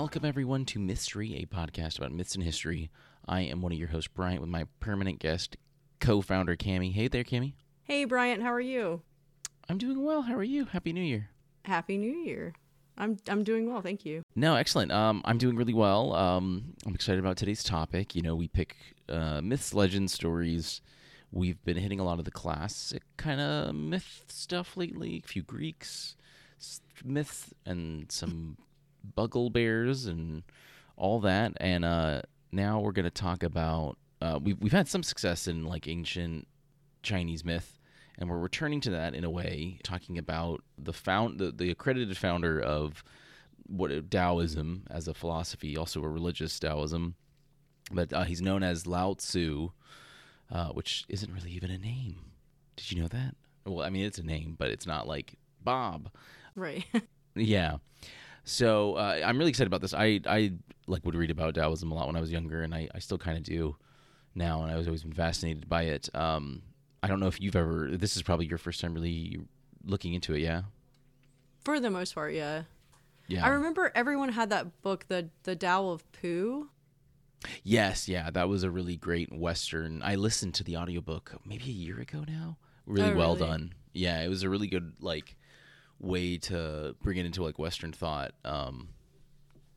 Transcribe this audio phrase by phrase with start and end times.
[0.00, 2.88] Welcome, everyone, to Mystery, a podcast about myths and history.
[3.26, 5.56] I am one of your hosts, Bryant, with my permanent guest,
[5.98, 6.92] co founder, Cami.
[6.92, 7.54] Hey there, Cami.
[7.82, 9.02] Hey, Bryant, how are you?
[9.68, 10.22] I'm doing well.
[10.22, 10.66] How are you?
[10.66, 11.30] Happy New Year.
[11.64, 12.54] Happy New Year.
[12.96, 14.22] I'm I'm doing well, thank you.
[14.36, 14.92] No, excellent.
[14.92, 16.14] Um, I'm doing really well.
[16.14, 18.14] Um, I'm excited about today's topic.
[18.14, 18.76] You know, we pick
[19.08, 20.80] uh, myths, legends, stories.
[21.32, 25.20] We've been hitting a lot of the classic kind of myth stuff lately.
[25.24, 26.14] A few Greeks
[27.04, 28.58] myths and some
[29.16, 30.42] Buggle Bears and
[30.96, 31.52] all that.
[31.58, 33.98] And uh, now we're going to talk about.
[34.20, 36.48] Uh, we've we've had some success in like ancient
[37.02, 37.78] Chinese myth,
[38.18, 42.16] and we're returning to that in a way, talking about the found the, the accredited
[42.16, 43.04] founder of
[43.66, 47.14] what Taoism as a philosophy, also a religious Taoism,
[47.92, 49.70] but uh, he's known as Lao Tzu,
[50.50, 52.16] uh, which isn't really even a name.
[52.76, 53.34] Did you know that?
[53.64, 56.10] Well, I mean, it's a name, but it's not like Bob.
[56.54, 56.84] Right.
[57.34, 57.76] Yeah.
[58.48, 59.92] So uh, I'm really excited about this.
[59.94, 60.52] I I
[60.86, 63.18] like would read about Taoism a lot when I was younger, and I, I still
[63.18, 63.76] kind of do
[64.34, 66.08] now, and I was always been fascinated by it.
[66.14, 66.62] Um,
[67.02, 67.90] I don't know if you've ever.
[67.96, 69.38] This is probably your first time really
[69.84, 70.40] looking into it.
[70.40, 70.62] Yeah.
[71.64, 72.62] For the most part, yeah.
[73.26, 73.44] Yeah.
[73.44, 76.70] I remember everyone had that book, the the Tao of Pooh.
[77.62, 80.02] Yes, yeah, that was a really great western.
[80.02, 82.56] I listened to the audiobook maybe a year ago now.
[82.86, 83.46] Really Oh, well really?
[83.46, 83.74] done.
[83.92, 85.36] Yeah, it was a really good like
[86.00, 88.88] way to bring it into like western thought um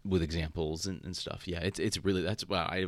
[0.04, 1.48] with examples and, and stuff.
[1.48, 2.86] Yeah, it's it's really that's wow, I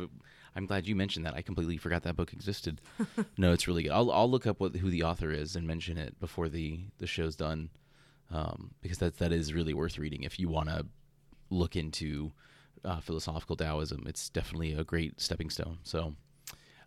[0.56, 1.34] I'm glad you mentioned that.
[1.34, 2.80] I completely forgot that book existed.
[3.38, 3.92] no, it's really good.
[3.92, 7.06] I'll I'll look up what who the author is and mention it before the the
[7.06, 7.70] show's done.
[8.30, 10.86] Um because that that is really worth reading if you want to
[11.50, 12.32] look into
[12.84, 14.04] uh, philosophical Taoism.
[14.06, 15.78] It's definitely a great stepping stone.
[15.82, 16.14] So,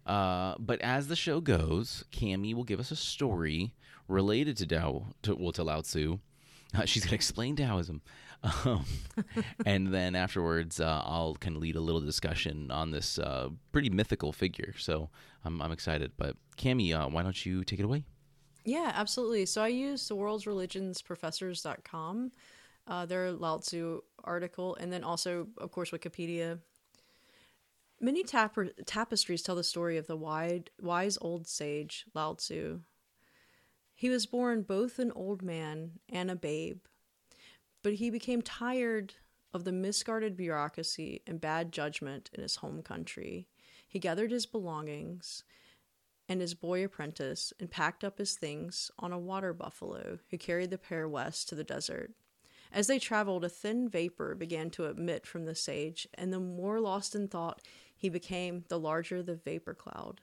[0.06, 3.74] uh, but as the show goes, Cami will give us a story
[4.08, 6.20] related to Tao, to, well, to Lao Tzu.
[6.76, 8.02] Uh, she's going to explain Taoism.
[8.44, 8.86] Um,
[9.66, 13.90] and then afterwards, uh, I'll kind of lead a little discussion on this uh, pretty
[13.90, 14.74] mythical figure.
[14.78, 15.10] So
[15.44, 16.12] I'm, I'm excited.
[16.18, 18.04] But Cami, uh, why don't you take it away?
[18.64, 19.46] Yeah, absolutely.
[19.46, 22.32] So I used the world's religions professors.com,
[22.88, 26.60] uh, their Lao Tzu article, and then also, of course, Wikipedia.
[28.00, 32.82] Many tap- tapestries tell the story of the wide, wise old sage Lao Tzu.
[34.00, 36.82] He was born both an old man and a babe,
[37.82, 39.16] but he became tired
[39.56, 43.48] of the misguided bureaucracy and bad judgment in his home country.
[43.90, 45.44] He gathered his belongings
[46.30, 50.70] and his boy apprentice and packed up his things on a water buffalo who carried
[50.70, 52.12] the pair west to the desert.
[52.72, 56.80] As they traveled, a thin vapor began to emit from the sage, and the more
[56.80, 57.64] lost in thought
[57.96, 60.22] he became, the larger the vapor cloud.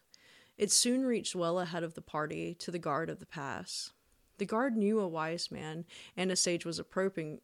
[0.57, 3.93] It soon reached well ahead of the party to the guard of the pass.
[4.39, 5.85] The guard knew a wise man
[6.17, 7.41] and a sage was approaching,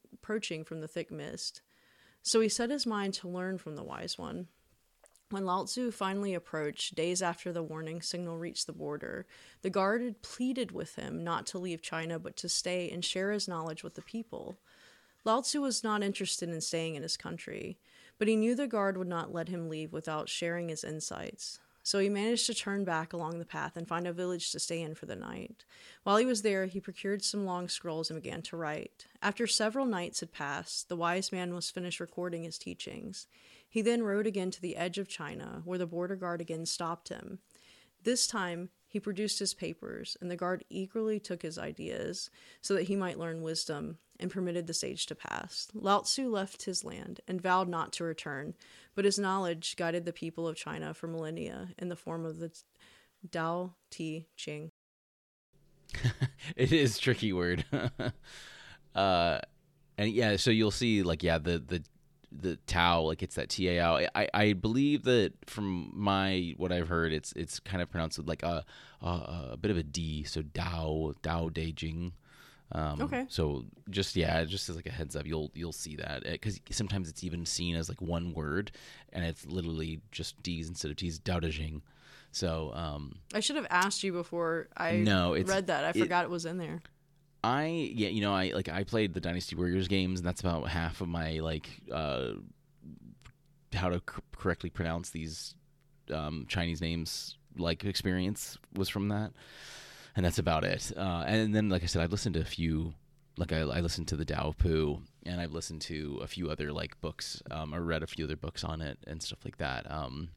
[0.64, 1.62] from the thick mist.
[2.22, 4.48] So he set his mind to learn from the wise one.
[5.30, 9.26] When Lao Tzu finally approached, days after the warning signal reached the border,
[9.62, 13.30] the guard had pleaded with him not to leave China but to stay and share
[13.30, 14.58] his knowledge with the people.
[15.24, 17.78] Lao Tzu was not interested in staying in his country,
[18.18, 21.60] but he knew the guard would not let him leave without sharing his insights.
[21.82, 24.82] So he managed to turn back along the path and find a village to stay
[24.82, 25.64] in for the night.
[26.02, 29.06] While he was there, he procured some long scrolls and began to write.
[29.22, 33.26] After several nights had passed, the wise man was finished recording his teachings.
[33.68, 37.08] He then rode again to the edge of China, where the border guard again stopped
[37.08, 37.38] him.
[38.02, 42.28] This time, he produced his papers, and the guard eagerly took his ideas
[42.60, 45.68] so that he might learn wisdom and permitted the sage to pass.
[45.72, 48.54] Lao Tzu left his land and vowed not to return,
[48.96, 52.50] but his knowledge guided the people of China for millennia in the form of the
[53.30, 54.72] Tao Te Ching.
[56.56, 57.64] it is tricky word.
[58.96, 59.38] uh,
[59.96, 61.84] and yeah, so you'll see like yeah the the
[62.32, 64.06] the Tao like it's that T A O.
[64.14, 68.28] I I believe that from my what I've heard, it's it's kind of pronounced with
[68.28, 68.64] like a
[69.02, 69.06] a,
[69.52, 70.24] a bit of a D.
[70.24, 72.12] So Dao Dao De Jing.
[72.72, 73.26] Um, Okay.
[73.28, 77.08] So just yeah, just as like a heads up, you'll you'll see that because sometimes
[77.08, 78.70] it's even seen as like one word,
[79.12, 81.18] and it's literally just D's instead of T's.
[81.18, 81.82] Dao De Jing.
[82.30, 85.84] So um, I should have asked you before I No, read that.
[85.84, 86.80] I it- forgot it was in there.
[87.42, 90.68] I yeah, you know, I like I played the Dynasty Warriors games, and that's about
[90.68, 92.32] half of my like uh,
[93.72, 94.00] how to
[94.32, 95.54] correctly pronounce these
[96.12, 99.32] um, Chinese names like experience was from that,
[100.16, 100.92] and that's about it.
[100.96, 102.94] Uh, and then, like I said, I've listened to a few.
[103.36, 106.72] Like I, I listened to the of Pooh, and I've listened to a few other
[106.72, 109.90] like books, um, or read a few other books on it and stuff like that.
[109.90, 110.30] Um,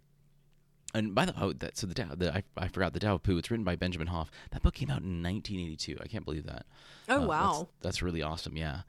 [0.94, 3.24] and by the way, that so the Tao, the, I, I forgot the Tao of
[3.24, 3.38] Pooh.
[3.38, 4.30] It's written by Benjamin Hoff.
[4.52, 5.98] That book came out in 1982.
[6.02, 6.66] I can't believe that.
[7.10, 7.52] Oh Uh, wow.
[7.52, 8.56] that's, that's really awesome.
[8.58, 8.82] Yeah.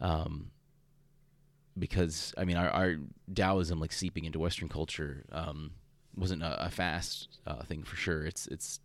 [0.00, 0.50] Um,
[1.78, 2.96] because I mean our, our
[3.32, 5.72] Taoism like seeping into Western culture um,
[6.16, 8.24] wasn't a, a fast uh, thing for sure.
[8.24, 8.80] It's it's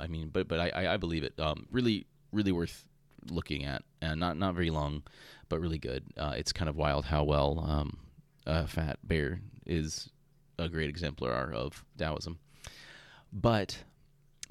[0.00, 1.38] I mean, but but I I believe it.
[1.38, 2.84] Um, really really worth
[3.30, 5.02] looking at, and not not very long,
[5.48, 6.04] but really good.
[6.16, 7.98] Uh, it's kind of wild how well um,
[8.46, 10.10] a fat bear is
[10.62, 12.38] a great exemplar of Taoism.
[13.32, 13.78] But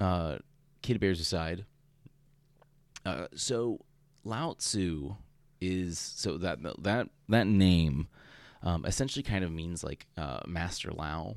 [0.00, 0.38] uh,
[0.82, 1.64] kid bears aside,
[3.04, 3.80] uh, so
[4.24, 5.14] Lao Tzu
[5.60, 8.08] is so that that that name
[8.62, 11.36] um, essentially kind of means like uh, Master Lao.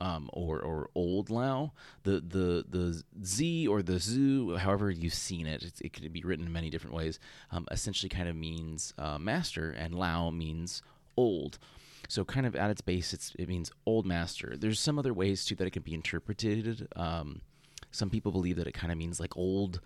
[0.00, 1.72] Um, or or old Lao,
[2.04, 6.46] the the the Z or the Zu, however you've seen it, it could be written
[6.46, 7.18] in many different ways.
[7.50, 10.82] Um, essentially, kind of means uh, master, and Lao means
[11.16, 11.58] old.
[12.08, 14.54] So, kind of at its base, it's, it means old master.
[14.56, 16.88] There's some other ways too that it can be interpreted.
[16.96, 17.42] Um,
[17.90, 19.80] some people believe that it kind of means like old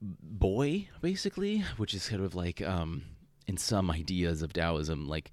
[0.00, 3.02] boy, basically, which is kind of like um,
[3.46, 5.30] in some ideas of Taoism, like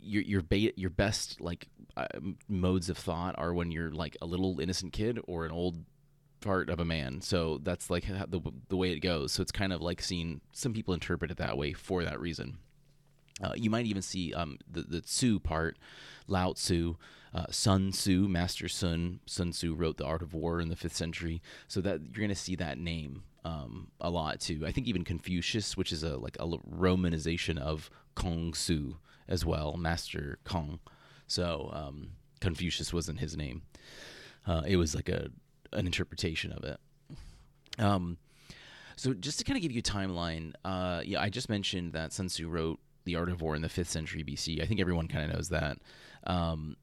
[0.00, 2.06] your your ba- your best like uh,
[2.48, 5.84] modes of thought are when you're like a little innocent kid or an old
[6.40, 7.20] part of a man.
[7.20, 9.32] So that's like the the way it goes.
[9.32, 12.58] So it's kind of like seeing some people interpret it that way for that reason.
[13.42, 15.76] Uh, you might even see um, the the Tzu part,
[16.28, 16.96] Lao Tzu,
[17.34, 19.20] uh, Sun Tzu, Master Sun.
[19.26, 22.28] Sun Tzu wrote The Art of War in the fifth century, so that you're going
[22.28, 24.64] to see that name um, a lot too.
[24.66, 28.94] I think even Confucius, which is a like a Romanization of Kong Tzu
[29.28, 30.78] as well, Master Kong.
[31.26, 32.10] So um,
[32.40, 33.62] Confucius wasn't his name;
[34.46, 35.30] uh, it was like a
[35.72, 36.78] an interpretation of it.
[37.78, 38.18] Um,
[38.96, 42.12] so just to kind of give you a timeline, uh, yeah, I just mentioned that
[42.12, 44.62] Sun Tzu wrote the Art of War in the 5th century BC.
[44.62, 45.78] I think everyone kind of knows that.
[46.26, 46.76] Um,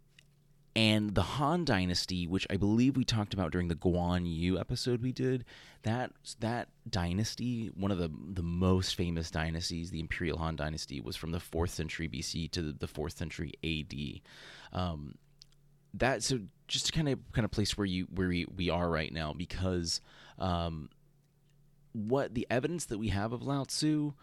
[0.76, 5.02] and the Han Dynasty, which I believe we talked about during the Guan Yu episode
[5.02, 5.44] we did,
[5.84, 11.18] that that dynasty, one of the the most famous dynasties, the Imperial Han Dynasty, was
[11.18, 14.22] from the fourth century BC to the fourth century AD.
[14.80, 15.16] Um,
[15.94, 16.40] that so
[16.70, 19.34] just to kind of kind of place where you where we, we are right now,
[19.34, 20.00] because
[20.40, 20.90] um,
[21.92, 24.14] what the evidence that we have of Lao Tzu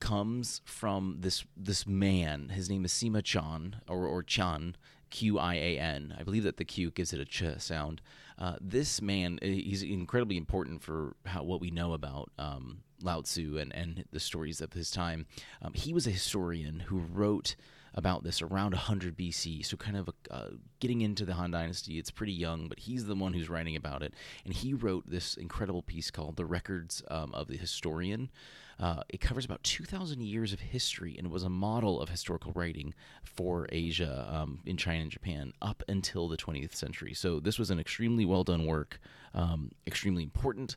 [0.00, 2.50] comes from this this man.
[2.50, 4.76] His name is Sima Chan or or Chan,
[5.10, 6.14] Q I A N.
[6.18, 8.00] I believe that the Q gives it a ch sound.
[8.38, 13.22] Uh, this man, uh, he's incredibly important for how what we know about um, Lao
[13.22, 15.26] Tzu and and the stories of his time.
[15.62, 17.56] Um, he was a historian who wrote
[17.96, 19.64] about this around 100 BC.
[19.64, 20.48] So, kind of uh,
[20.80, 24.02] getting into the Han Dynasty, it's pretty young, but he's the one who's writing about
[24.02, 24.12] it.
[24.44, 28.30] And he wrote this incredible piece called The Records um, of the Historian.
[28.78, 32.94] Uh, it covers about 2,000 years of history and was a model of historical writing
[33.22, 37.14] for Asia um, in China and Japan up until the 20th century.
[37.14, 39.00] So this was an extremely well done work,
[39.34, 40.76] um, extremely important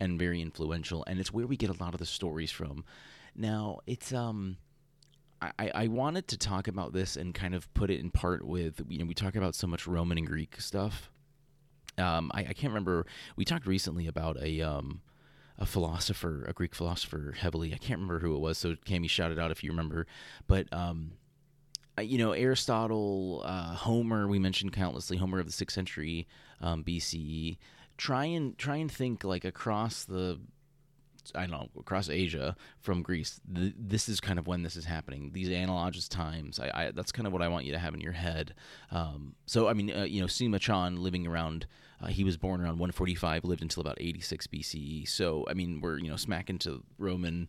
[0.00, 2.84] and very influential, and it's where we get a lot of the stories from.
[3.34, 4.56] Now, it's um.
[5.58, 8.80] I, I wanted to talk about this and kind of put it in part with
[8.88, 11.10] you know we talk about so much Roman and Greek stuff.
[11.98, 13.04] Um, I, I can't remember.
[13.36, 15.02] We talked recently about a um,
[15.58, 17.72] a philosopher, a Greek philosopher, heavily.
[17.72, 20.06] I can't remember who it was, so Cami shout it out if you remember.
[20.46, 21.12] But um,
[22.00, 25.16] you know, Aristotle, uh, Homer, we mentioned countlessly.
[25.16, 26.26] Homer of the sixth century
[26.60, 27.56] um, BCE.
[27.96, 30.38] Try and try and think like across the
[31.34, 33.40] I don't know, across Asia from Greece.
[33.54, 35.30] Th- this is kind of when this is happening.
[35.32, 36.58] These analogous times.
[36.58, 38.54] I, I, that's kind of what I want you to have in your head.
[38.90, 41.66] Um, so, I mean, uh, you know, Sima Chan living around
[42.00, 45.08] uh, he was born around 145, lived until about 86 BCE.
[45.08, 47.48] So, I mean, we're, you know, smack into Roman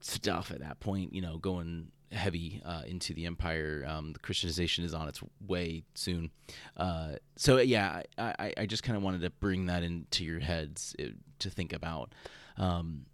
[0.00, 3.84] stuff at that point, you know, going heavy uh, into the empire.
[3.88, 6.30] Um, the Christianization is on its way soon.
[6.76, 10.94] Uh, so, yeah, I, I just kind of wanted to bring that into your heads
[11.00, 11.06] uh,
[11.40, 12.14] to think about.
[12.62, 13.06] Um,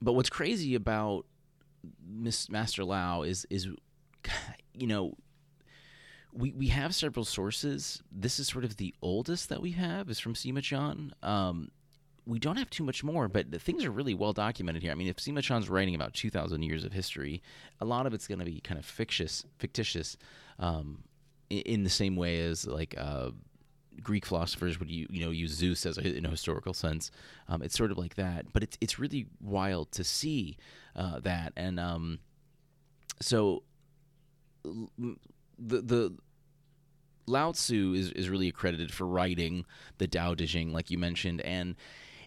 [0.00, 1.26] but what's crazy about
[2.06, 3.66] Miss Master Lao is, is,
[4.74, 5.16] you know,
[6.32, 8.02] we, we have several sources.
[8.12, 11.12] This is sort of the oldest that we have is from Sima Chan.
[11.22, 11.70] Um,
[12.26, 14.92] we don't have too much more, but the things are really well documented here.
[14.92, 17.42] I mean, if Sima Chan's writing about 2,000 years of history,
[17.80, 20.16] a lot of it's going to be kind of fictitious, fictitious
[20.60, 21.02] um,
[21.50, 23.30] in, in, the same way as like uh,
[24.02, 27.10] Greek philosophers would you you know use Zeus as a, in a historical sense.
[27.48, 30.56] Um, it's sort of like that, but it's it's really wild to see
[30.94, 32.20] uh, that, and um,
[33.20, 33.62] so
[34.64, 35.16] the
[35.58, 36.14] the
[37.26, 39.64] Lao Tzu is, is really accredited for writing
[39.98, 41.76] the Tao Te Ching, like you mentioned, and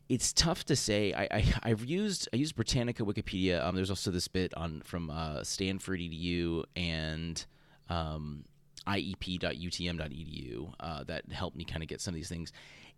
[0.08, 1.14] it's tough to say.
[1.14, 1.28] I,
[1.64, 3.64] I have used I used Britannica Wikipedia.
[3.64, 7.46] Um, there's also this bit on from uh, Stanford EDU and
[7.90, 8.46] um,
[8.88, 12.52] iep.utm.edu uh, that helped me kind of get some of these things.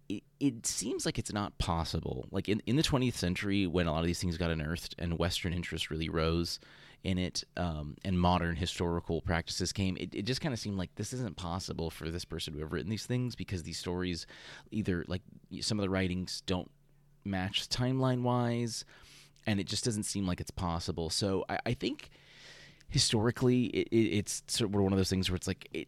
[0.09, 2.27] It, it seems like it's not possible.
[2.31, 5.19] Like in, in the 20th century, when a lot of these things got unearthed and
[5.19, 6.59] Western interest really rose
[7.03, 10.95] in it um, and modern historical practices came, it, it just kind of seemed like
[10.95, 14.25] this isn't possible for this person to have written these things because these stories
[14.71, 15.21] either, like
[15.59, 16.71] some of the writings, don't
[17.25, 18.85] match timeline wise
[19.45, 21.09] and it just doesn't seem like it's possible.
[21.09, 22.09] So I, I think
[22.89, 25.87] historically, it, it, it's sort of one of those things where it's like it,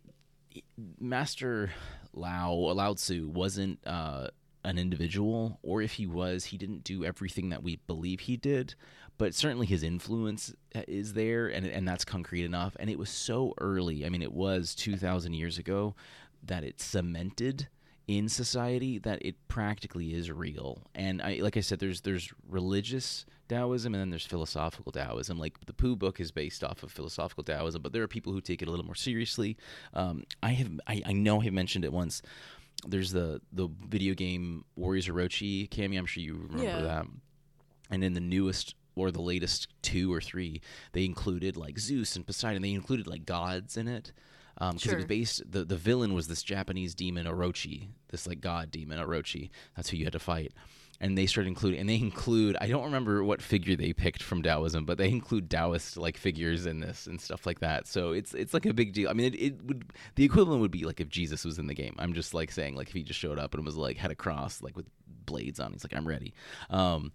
[1.00, 1.72] Master
[2.14, 4.28] Lao Lao Tzu wasn't uh,
[4.64, 8.76] an individual, or if he was, he didn't do everything that we believe he did.
[9.18, 12.76] But certainly his influence uh, is there, and and that's concrete enough.
[12.80, 14.06] And it was so early.
[14.06, 15.96] I mean, it was two thousand years ago
[16.44, 17.68] that it cemented
[18.10, 20.82] in society that it practically is real.
[20.96, 25.38] And I, like I said, there's there's religious Taoism and then there's philosophical Taoism.
[25.38, 28.42] Like the Pooh book is based off of philosophical Taoism, but there are people who
[28.42, 29.58] take it a little more seriously.
[29.94, 32.24] Um, I have I, I know I've mentioned it once.
[32.88, 35.96] There's the the video game Warriors Orochi, Cami.
[36.00, 36.82] I'm sure you remember Yeah.
[36.82, 37.06] that.
[37.92, 40.62] And in the newest or the latest two or three,
[40.94, 42.64] they included like Zeus and Poseidon.
[42.64, 44.14] They included like gods in it
[44.60, 45.52] because it was based.
[45.52, 49.50] The the villain was this Japanese demon Orochi, this like god demon Orochi.
[49.76, 50.54] That's who you had to fight.
[51.02, 52.58] And they started including, and they include.
[52.60, 56.66] I don't remember what figure they picked from Taoism, but they include Taoist like figures
[56.66, 57.88] in this and stuff like that.
[57.88, 59.10] So it's it's like a big deal.
[59.10, 61.74] I mean, it, it would the equivalent would be like if Jesus was in the
[61.74, 61.96] game.
[62.00, 64.16] I'm just like saying like if he just showed up and was like had a
[64.16, 64.88] cross like with
[65.26, 65.72] blades on.
[65.72, 66.34] He's like I'm ready.
[66.70, 67.14] Um,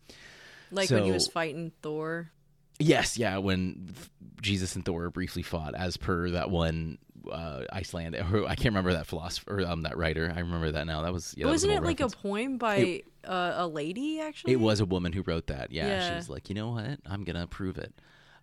[0.71, 2.31] Like when he was fighting Thor.
[2.79, 3.95] Yes, yeah, when
[4.43, 6.99] Jesus and Thor briefly fought, as per that one
[7.31, 10.33] uh, Iceland, or I can't remember that philosopher, or, um, that writer.
[10.35, 11.03] I remember that now.
[11.03, 11.47] That was yeah.
[11.47, 14.53] that was Wasn't an it like a poem by uh, a lady actually?
[14.53, 15.71] It was a woman who wrote that.
[15.71, 16.17] Yeah, she Yeah.
[16.17, 16.99] was like, you know what?
[17.07, 17.95] I'm gonna prove it.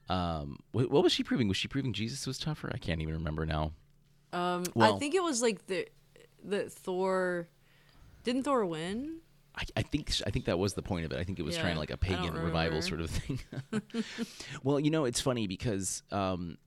[0.10, 1.48] Um, what, what was she proving?
[1.48, 2.70] Was she proving Jesus was tougher?
[2.74, 3.72] I can't even remember now.
[4.34, 5.88] Um, Well- I think it was like the
[6.44, 7.48] the Thor.
[8.24, 9.18] Didn't Thor win?
[9.56, 11.20] I, I think I think that was the point of it.
[11.20, 13.40] I think it was trying Yeah, like a pagan revival sort of thing.
[14.64, 16.58] well, you know, it's funny because um,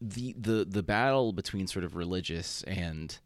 [0.00, 3.18] the the the battle between sort of religious and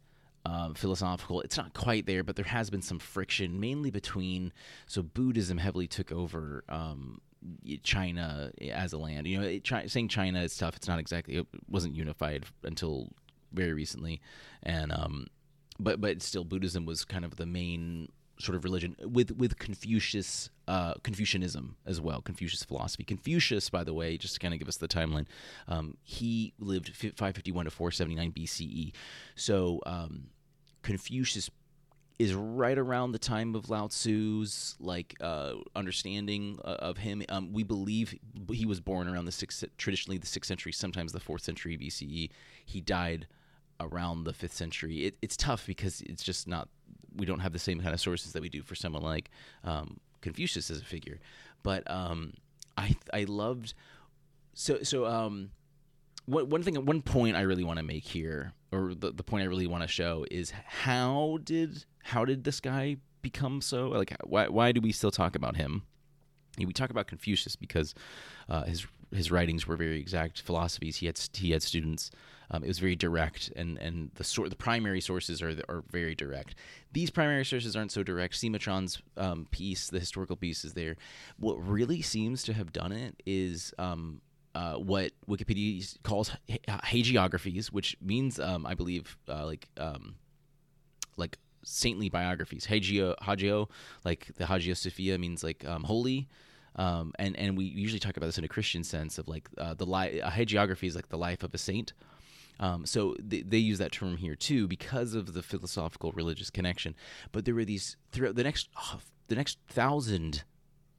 [0.44, 4.52] um, philosophical, it's not quite there, but there has been some friction, mainly between.
[4.86, 6.64] So Buddhism heavily took over.
[6.68, 7.20] Um,
[7.84, 10.74] China as a land, you know, it, saying China is tough.
[10.74, 11.36] It's not exactly.
[11.36, 13.12] It wasn't unified until
[13.52, 14.20] very recently,
[14.64, 15.26] and um,
[15.78, 20.50] but but still Buddhism was kind of the main sort of religion with with Confucius
[20.68, 24.68] uh, Confucianism as well Confucius philosophy Confucius by the way just to kind of give
[24.68, 25.26] us the timeline
[25.68, 28.92] um, he lived 551 to 479 BCE
[29.34, 30.28] so um,
[30.82, 31.50] Confucius
[32.18, 37.22] is right around the time of Lao Tzu's like uh, understanding uh, of him.
[37.28, 38.18] Um, we believe
[38.50, 42.30] he was born around the sixth, traditionally the sixth century, sometimes the fourth century BCE.
[42.64, 43.26] He died
[43.80, 45.04] around the fifth century.
[45.06, 46.68] It, it's tough because it's just not.
[47.16, 49.30] We don't have the same kind of sources that we do for someone like
[49.64, 51.18] um, Confucius as a figure.
[51.62, 52.34] But um,
[52.76, 53.74] I I loved
[54.54, 55.50] so so um
[56.26, 59.42] one one thing one point I really want to make here or the, the point
[59.42, 64.14] I really want to show is how did how did this guy become so like
[64.24, 65.82] why why do we still talk about him?
[66.58, 67.94] We talk about Confucius because
[68.48, 70.96] uh, his his writings were very exact philosophies.
[70.96, 72.10] He had he had students.
[72.48, 76.14] Um, it was very direct, and and the sort the primary sources are are very
[76.14, 76.54] direct.
[76.92, 78.34] These primary sources aren't so direct.
[78.34, 80.96] Sima Chan's um, piece, the historical piece, is there.
[81.38, 84.20] What really seems to have done it is um,
[84.54, 90.14] uh, what Wikipedia calls ha- hagiographies, which means um, I believe uh, like um,
[91.16, 92.66] like saintly biographies.
[92.66, 93.68] Hagio, Hagio,
[94.04, 96.28] like the Hagia Sophia means like um, holy.
[96.76, 99.74] Um, and and we usually talk about this in a Christian sense of like uh,
[99.74, 101.92] the li- a hagiography is like the life of a saint.
[102.58, 106.94] Um, so they, they use that term here too because of the philosophical religious connection.
[107.32, 110.44] But there were these throughout the next oh, the next thousand,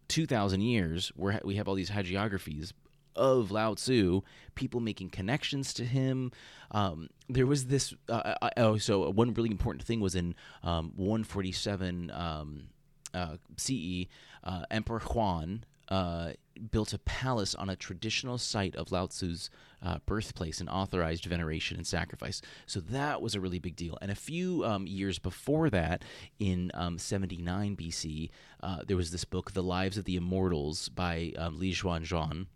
[0.08, 2.74] two thousand years, where we have all these hagiographies
[3.16, 4.22] of Lao Tzu,
[4.56, 6.32] people making connections to him.
[6.72, 7.94] Um, there was this.
[8.08, 12.68] Uh, uh, oh, so one really important thing was in um, 147 um,
[13.14, 14.06] uh, CE,
[14.48, 16.32] uh, Emperor Huan uh,
[16.72, 19.50] built a palace on a traditional site of Lao Tzu's
[19.84, 22.42] uh, birthplace and authorized veneration and sacrifice.
[22.66, 23.98] So that was a really big deal.
[24.02, 26.04] And a few um, years before that,
[26.40, 28.30] in um, 79 BC,
[28.64, 32.48] uh, there was this book, The Lives of the Immortals, by um, Li Xuanzhuan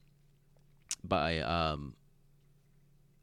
[1.04, 1.96] by um,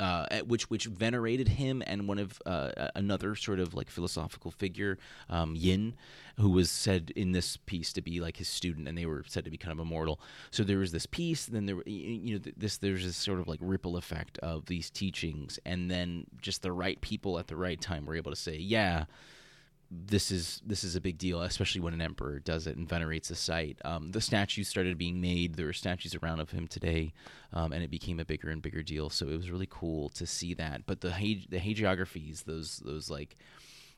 [0.00, 4.98] uh, which which venerated him and one of uh, another sort of like philosophical figure,
[5.28, 5.94] um, Yin,
[6.36, 9.44] who was said in this piece to be like his student, and they were said
[9.44, 10.20] to be kind of immortal.
[10.50, 13.60] So there was this piece, then there you know this there's this sort of like
[13.62, 18.06] ripple effect of these teachings, and then just the right people at the right time
[18.06, 19.04] were able to say, yeah
[19.90, 23.30] this is this is a big deal, especially when an emperor does it and venerates
[23.30, 23.78] a site.
[23.84, 25.54] Um, the statues started being made.
[25.54, 27.14] There are statues around of him today,
[27.54, 29.08] um, and it became a bigger and bigger deal.
[29.08, 30.84] So it was really cool to see that.
[30.86, 31.10] But the
[31.48, 33.36] the hagiographies, those those like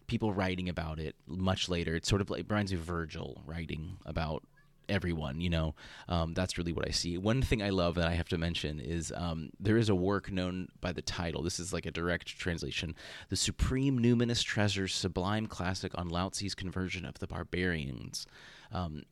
[0.06, 3.96] people writing about it much later, it's sort of like reminds me of Virgil writing
[4.06, 4.44] about
[4.90, 5.40] everyone.
[5.40, 5.74] You know,
[6.08, 7.16] um, that's really what I see.
[7.16, 10.30] One thing I love that I have to mention is um, there is a work
[10.30, 11.42] known by the title.
[11.42, 12.94] This is like a direct translation:
[13.28, 18.26] "The Supreme Numinous Treasures, Sublime Classic on Lao Tzu's Conversion of the Barbarians."
[18.72, 19.04] Um,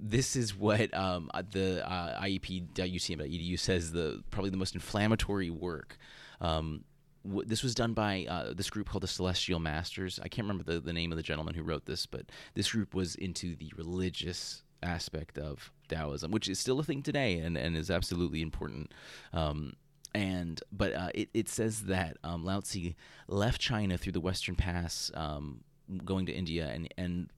[0.00, 5.98] this is what um, uh, the uh, IEP.UTM.edu says the probably the most inflammatory work.
[6.40, 6.84] Um,
[7.24, 10.18] w- this was done by uh, this group called the Celestial Masters.
[10.22, 12.94] I can't remember the, the name of the gentleman who wrote this, but this group
[12.94, 17.76] was into the religious aspect of Taoism, which is still a thing today and, and
[17.76, 18.92] is absolutely important.
[19.32, 19.74] Um,
[20.14, 22.92] and but uh, it, it says that um, Lao Tzu
[23.28, 25.60] left China through the Western Pass, um,
[26.04, 27.30] going to India, and and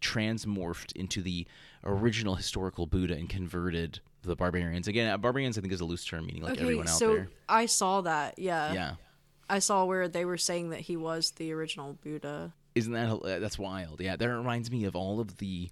[0.00, 1.46] transmorphed into the
[1.84, 4.88] original historical Buddha and converted the barbarians.
[4.88, 7.14] Again, uh, barbarians I think is a loose term, meaning like okay, everyone out so
[7.14, 7.28] there.
[7.48, 8.38] I saw that.
[8.38, 8.72] Yeah.
[8.72, 8.94] Yeah.
[9.48, 12.52] I saw where they were saying that he was the original Buddha.
[12.74, 14.00] Isn't that that's wild?
[14.00, 15.70] Yeah, that reminds me of all of the,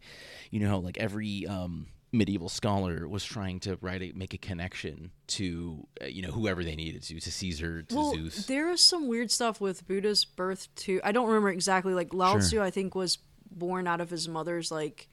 [0.50, 5.11] you know, like every um, medieval scholar was trying to write a, make a connection
[5.28, 8.47] to uh, you know whoever they needed to to Caesar to well, Zeus.
[8.47, 11.00] there is some weird stuff with Buddha's birth too.
[11.05, 11.95] I don't remember exactly.
[11.95, 12.40] Like Lao Sure.
[12.40, 13.19] Tzu, I think was
[13.50, 15.09] born out of his mother's like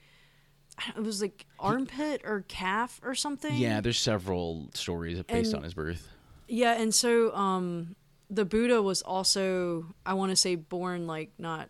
[0.97, 3.55] it was like armpit or calf or something.
[3.55, 6.09] Yeah, there's several stories based And- on his birth.
[6.47, 7.95] Yeah, and so um
[8.29, 11.69] the Buddha was also I want to say born like not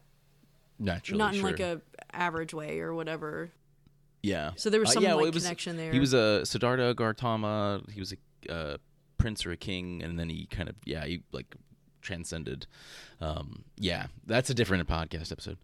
[0.79, 1.51] Naturally, not in sure.
[1.51, 1.82] like a
[2.13, 3.51] average way or whatever.
[4.24, 4.51] yeah.
[4.55, 5.91] So there was Uh, some yeah, like it was- connection there.
[5.91, 7.82] He was a Siddhartha Gautama.
[7.91, 8.78] He was a uh,
[9.17, 11.56] prince or a king, and then he kind of yeah he like
[12.02, 12.67] transcended.
[13.21, 15.58] Um, yeah, that's a different podcast episode.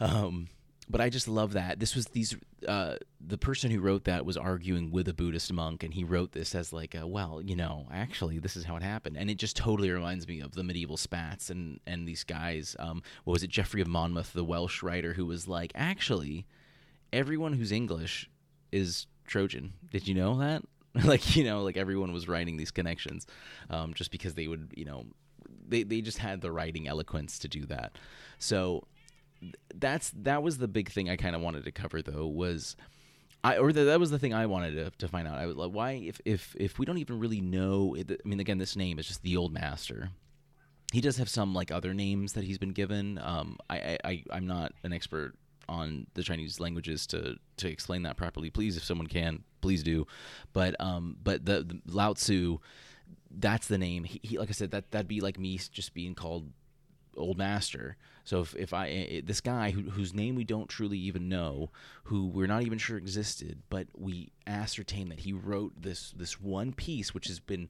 [0.00, 0.48] Um,
[0.88, 2.36] but I just love that this was these
[2.68, 6.32] uh, the person who wrote that was arguing with a Buddhist monk, and he wrote
[6.32, 9.36] this as like a, well, you know, actually this is how it happened, and it
[9.36, 12.76] just totally reminds me of the medieval spats and and these guys.
[12.78, 16.46] Um, what was it, Geoffrey of Monmouth, the Welsh writer, who was like, actually,
[17.12, 18.28] everyone who's English
[18.72, 19.72] is Trojan.
[19.90, 20.62] Did you know that?
[21.04, 23.26] like you know, like everyone was writing these connections,
[23.70, 25.06] um, just because they would, you know,
[25.66, 27.98] they they just had the writing eloquence to do that.
[28.38, 28.86] So
[29.74, 32.76] that's that was the big thing I kind of wanted to cover though was.
[33.42, 35.36] I, or the, that was the thing I wanted to, to find out.
[35.36, 37.94] I was like, why if, if if we don't even really know?
[37.94, 40.08] I mean, again, this name is just the old master.
[40.94, 43.18] He does have some like other names that he's been given.
[43.22, 45.34] Um, I, I, I I'm not an expert
[45.68, 48.50] on the Chinese languages to to explain that properly.
[48.50, 50.06] Please, if someone can, please do.
[50.52, 52.58] But um, but the, the Lao Tzu,
[53.30, 54.04] that's the name.
[54.04, 56.50] He, he like I said, that that'd be like me just being called
[57.16, 57.96] old master.
[58.24, 61.70] So if, if I i this guy who, whose name we don't truly even know,
[62.04, 66.72] who we're not even sure existed, but we ascertain that he wrote this this one
[66.72, 67.68] piece, which has been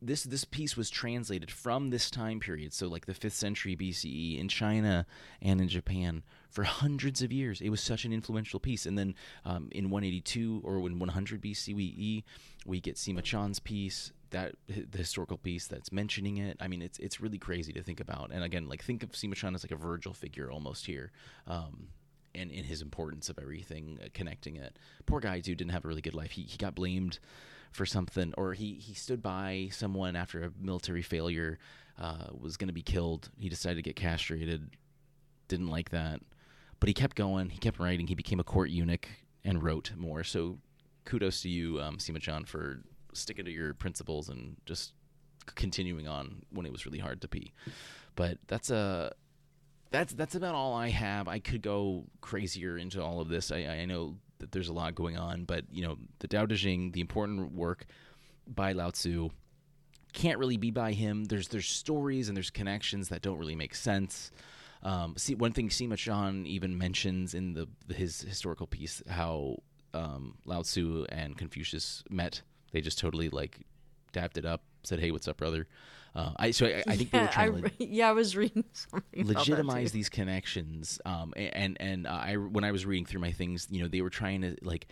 [0.00, 4.38] this this piece was translated from this time period, so like the fifth century BCE
[4.38, 5.06] in China
[5.40, 7.60] and in Japan for hundreds of years.
[7.60, 9.14] It was such an influential piece, and then
[9.44, 12.24] um, in 182 or in 100 BCE,
[12.66, 16.56] we get Sima Chan's piece, that the historical piece that's mentioning it.
[16.60, 18.30] I mean, it's it's really crazy to think about.
[18.32, 21.12] And again, like think of Sima Chan as like a Virgil figure almost here.
[21.46, 21.88] Um,
[22.34, 24.78] and in his importance of everything, uh, connecting it.
[25.04, 26.30] Poor guy, dude, didn't have a really good life.
[26.30, 27.18] He, he got blamed
[27.72, 31.58] for something, or he, he stood by someone after a military failure,
[31.98, 33.28] uh, was going to be killed.
[33.38, 34.70] He decided to get castrated.
[35.48, 36.20] Didn't like that,
[36.80, 37.50] but he kept going.
[37.50, 38.06] He kept writing.
[38.06, 39.08] He became a court eunuch
[39.44, 40.24] and wrote more.
[40.24, 40.58] So,
[41.04, 42.80] kudos to you, um, Sima Chan, for
[43.12, 44.92] sticking to your principles and just
[45.54, 47.52] continuing on when it was really hard to pee.
[48.14, 49.12] But that's a
[49.90, 51.28] that's that's about all I have.
[51.28, 53.52] I could go crazier into all of this.
[53.52, 56.56] I, I know that there's a lot going on, but you know, the Tao Te
[56.56, 57.86] Ching, the important work
[58.46, 59.30] by Lao Tzu,
[60.12, 61.24] can't really be by him.
[61.24, 64.30] There's there's stories and there's connections that don't really make sense.
[64.82, 69.58] Um, see, one thing Sima Chan even mentions in the his historical piece how
[69.94, 72.42] um, Lao Tzu and Confucius met.
[72.72, 73.60] They just totally like
[74.12, 75.66] dapped it up, said, "Hey, what's up, brother?"
[76.14, 78.12] Uh, I so I, I think they were yeah, I, trying to le- yeah, I
[78.12, 83.06] was reading something legitimize these connections um and and uh, i when i was reading
[83.06, 84.88] through my things you know they were trying to like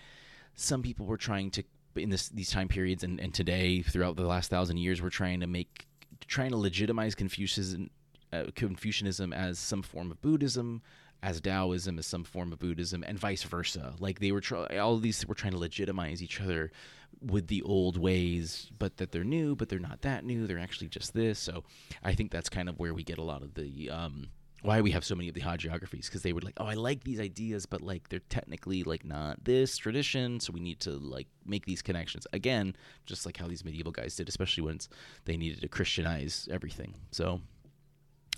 [0.54, 1.62] some people were trying to
[1.94, 5.40] in this these time periods and, and today throughout the last thousand years we're trying
[5.40, 5.86] to make
[6.26, 7.90] trying to legitimize Confucianism,
[8.32, 10.82] uh, Confucianism as some form of Buddhism,
[11.22, 13.94] as Taoism as some form of Buddhism, and vice versa.
[13.98, 16.72] Like they were try- all these were trying to legitimize each other
[17.20, 20.46] with the old ways, but that they're new, but they're not that new.
[20.46, 21.38] They're actually just this.
[21.38, 21.64] So
[22.02, 24.28] I think that's kind of where we get a lot of the um,
[24.62, 27.04] why we have so many of the hagiographies because they were like, oh, I like
[27.04, 31.28] these ideas, but like they're technically like not this tradition, so we need to like
[31.46, 34.88] make these connections again, just like how these medieval guys did, especially once
[35.24, 36.94] they needed to Christianize everything.
[37.10, 37.40] So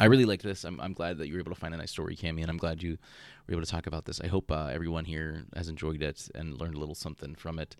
[0.01, 0.65] I really like this.
[0.65, 2.57] I'm, I'm glad that you were able to find a nice story, Cami, and I'm
[2.57, 2.99] glad you
[3.47, 4.21] were able to talk about this.
[4.21, 7.77] I hope uh, everyone here has enjoyed it and learned a little something from it.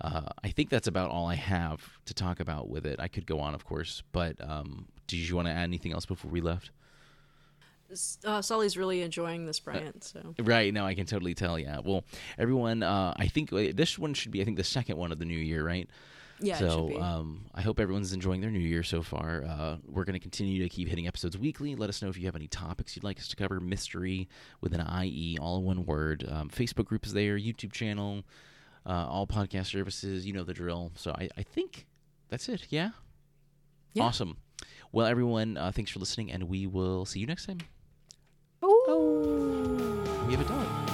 [0.00, 2.98] Uh, I think that's about all I have to talk about with it.
[2.98, 6.06] I could go on, of course, but um, did you want to add anything else
[6.06, 6.70] before we left?
[8.24, 10.04] Uh, Sully's really enjoying this, Bryant.
[10.04, 10.72] So Right.
[10.72, 11.58] now, I can totally tell.
[11.58, 11.80] Yeah.
[11.84, 12.04] Well,
[12.38, 15.18] everyone, uh, I think uh, this one should be, I think, the second one of
[15.18, 15.88] the new year, right?
[16.40, 19.44] Yeah, so um, I hope everyone's enjoying their new year so far.
[19.46, 21.74] Uh, we're going to continue to keep hitting episodes weekly.
[21.74, 23.60] Let us know if you have any topics you'd like us to cover.
[23.60, 24.28] Mystery
[24.60, 26.26] with an IE, all in one word.
[26.30, 28.22] Um, Facebook group is there, YouTube channel,
[28.86, 30.26] uh, all podcast services.
[30.26, 30.92] You know the drill.
[30.96, 31.86] So I, I think
[32.28, 32.66] that's it.
[32.70, 32.90] Yeah?
[33.92, 34.04] Yeah.
[34.04, 34.36] Awesome.
[34.92, 37.58] Well, everyone, uh, thanks for listening, and we will see you next time.
[38.62, 40.26] oh.
[40.26, 40.89] We have a dog.